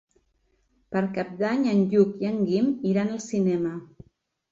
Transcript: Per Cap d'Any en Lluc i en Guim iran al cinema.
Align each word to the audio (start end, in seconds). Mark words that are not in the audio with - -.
Per 0.95 1.01
Cap 1.17 1.35
d'Any 1.41 1.67
en 1.73 1.83
Lluc 1.91 2.15
i 2.23 2.29
en 2.31 2.39
Guim 2.47 2.71
iran 2.93 3.13
al 3.17 3.21
cinema. 3.27 3.75